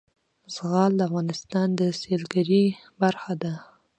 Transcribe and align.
زغال 0.53 0.91
د 0.97 1.01
افغانستان 1.09 1.67
د 1.79 1.81
سیلګرۍ 2.01 2.65
برخه 3.01 3.33
ده. 3.41 3.53